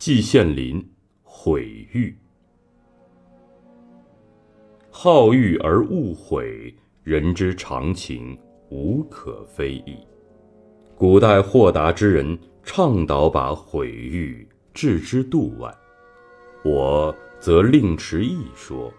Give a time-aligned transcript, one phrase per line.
[0.00, 0.82] 季羡林
[1.22, 1.62] 毁
[1.92, 2.16] 誉。
[4.90, 8.34] 好欲而勿毁，人之常情，
[8.70, 9.98] 无可非议。
[10.96, 15.70] 古代豁达之人倡导把毁誉置之度外，
[16.64, 18.90] 我则另持一说。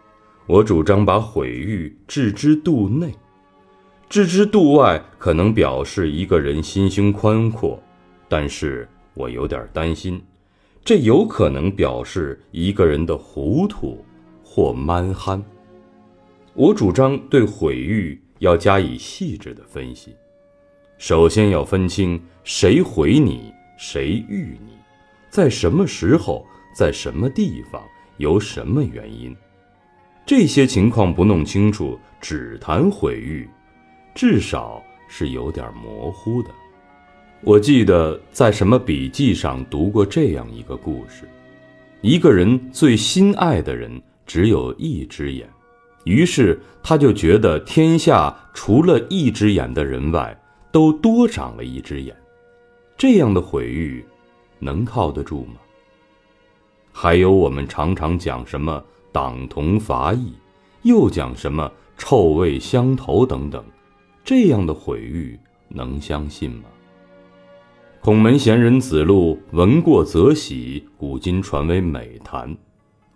[0.46, 3.12] 我主张把毁誉置之度内。
[4.08, 7.82] 置之度外，可能表示一个人心胸宽阔，
[8.30, 10.24] 但是我有点担心，
[10.84, 14.04] 这有可能表示一个人的糊涂
[14.44, 15.44] 或蛮憨。
[16.54, 20.16] 我主张对毁誉要加以细致的分析，
[20.98, 24.72] 首先要分清谁毁你，谁誉你，
[25.30, 27.82] 在什么时候，在什么地方，
[28.18, 29.36] 由什么原因，
[30.26, 33.48] 这些情况不弄清楚，只谈毁誉。
[34.14, 36.50] 至少是有点模糊的。
[37.44, 41.28] 我记得在什么笔记上读过这样一个故事：
[42.02, 45.50] 一个人最心爱的人只有一只眼，
[46.04, 50.40] 于是他就觉得天下除了一只眼的人外，
[50.72, 52.16] 都多长了一只眼。
[52.96, 54.06] 这样的毁誉，
[54.60, 55.56] 能靠得住吗？
[56.92, 60.32] 还有我们常常讲什么党同伐异，
[60.84, 63.66] 又讲什么臭味相投等等。
[64.24, 65.40] 这样的毁誉
[65.70, 66.66] 能相信吗？
[68.04, 72.58] 孔门贤人子路闻过则喜，古今传为美谈。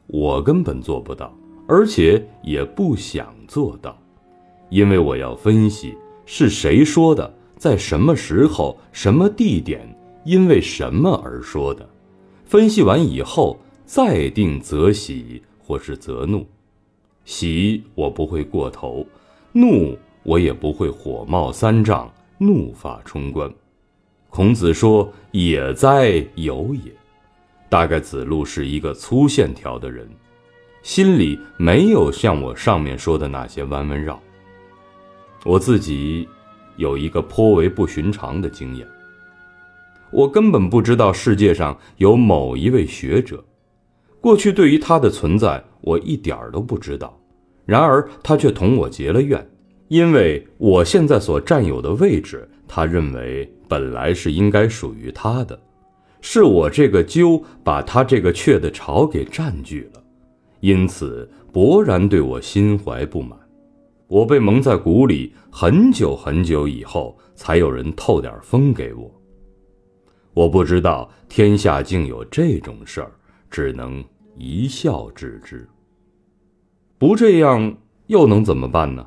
[0.05, 1.35] 我根本做不到，
[1.67, 3.97] 而且也不想做到，
[4.69, 9.81] 因为我要分析是谁说的，在什么时候、什么地点，
[10.23, 11.89] 因为什么而说的。
[12.45, 16.45] 分析完以后，再定则喜或是则怒。
[17.23, 19.03] 喜我不会过头，
[19.51, 19.97] 怒。
[20.21, 23.51] 我也不会火冒三丈、怒发冲冠。
[24.35, 26.91] 孔子说：“也哉，有也。”
[27.71, 30.05] 大概子路是一个粗线条的人，
[30.83, 34.21] 心里没有像我上面说的那些弯弯绕。
[35.45, 36.27] 我自己
[36.75, 38.85] 有一个颇为不寻常的经验，
[40.11, 43.41] 我根本不知道世界上有某一位学者，
[44.19, 47.17] 过去对于他的存在我一点儿都不知道，
[47.65, 49.49] 然而他却同我结了怨。
[49.87, 55.59] 因为我现在所占有的位置，他认为本来是应该属于他的，
[56.21, 60.03] 是我这个鸠把他这个雀的巢给占据了，
[60.59, 63.37] 因此勃然对我心怀不满。
[64.07, 69.11] 我被蒙在鼓里很久很久以后，才有人透点风给我。
[70.33, 73.11] 我不知道天下竟有这种事儿，
[73.49, 74.03] 只能
[74.37, 75.67] 一笑置之。
[76.97, 77.75] 不这样
[78.07, 79.05] 又能怎么办呢？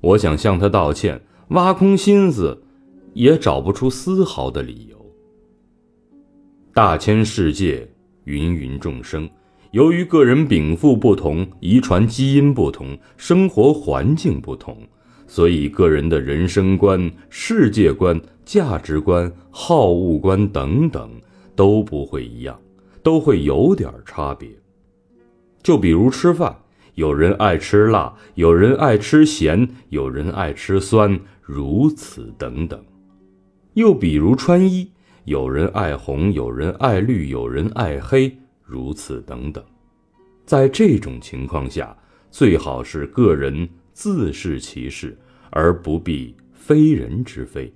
[0.00, 2.62] 我想向他道歉，挖空心思，
[3.12, 4.96] 也找不出丝毫的理由。
[6.72, 7.88] 大千世界，
[8.24, 9.28] 芸芸众生，
[9.72, 14.76] 由于个人禀赋不同，遗传基因不同，生活环境不同，
[15.26, 21.10] 所以个人的人生观、世界观、价值观、好恶观等等
[21.54, 22.58] 都不会一样，
[23.02, 24.48] 都会有点差别。
[25.62, 26.56] 就比如吃饭。
[26.94, 32.78] 有人爱吃辣，有人爱吃咸，有人爱吃酸，如此等等。
[33.74, 34.90] 又比如穿衣，
[35.24, 39.64] 有人爱红，有人爱绿，有人爱黑，如此等等。
[40.44, 41.96] 在这种情况下，
[42.30, 45.16] 最好是个人自视其事，
[45.50, 47.72] 而不必非人之非。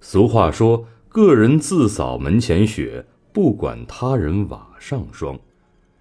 [0.00, 5.38] 俗话说：“个人自扫门前雪，不管他人瓦上霜。”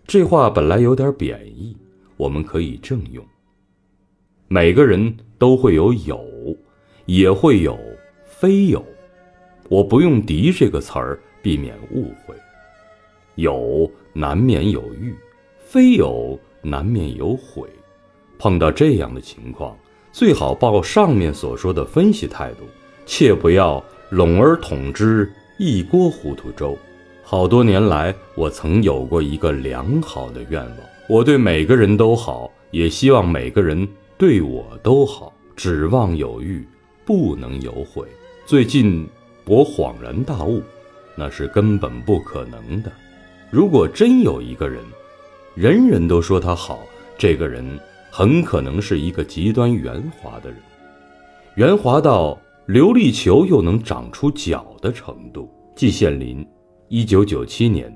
[0.06, 1.76] 这话本来有点贬义。
[2.18, 3.24] 我们可以正用。
[4.48, 6.20] 每个人都会有有，
[7.06, 7.78] 也会有
[8.26, 8.84] 非有。
[9.70, 12.36] 我不用“敌”这个词儿，避免误会。
[13.36, 15.16] 有难免有欲，
[15.60, 17.70] 非有难免有悔。
[18.40, 19.78] 碰到这样的情况，
[20.12, 22.64] 最好抱上面所说的分析态度，
[23.06, 26.78] 切不要笼而统之，一锅糊涂粥。
[27.24, 30.78] 好多年来，我曾有过一个良好的愿望。
[31.10, 33.88] 我对每个人都好，也希望每个人
[34.18, 35.34] 对我都好。
[35.56, 36.66] 指望有欲，
[37.04, 38.08] 不能有悔。
[38.46, 39.08] 最近
[39.48, 40.62] 我恍然大悟，
[41.16, 42.92] 那是根本不可能的。
[43.50, 44.84] 如果真有一个人，
[45.56, 46.80] 人人都说他好，
[47.18, 47.66] 这个人
[48.12, 50.60] 很可能是一个极端圆滑的人，
[51.56, 55.50] 圆滑到琉璃球又能长出脚的程度。
[55.76, 56.46] 季羡林，
[56.90, 57.96] 一九九七年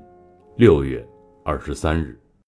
[0.56, 1.06] 六月
[1.44, 2.18] 二十三日。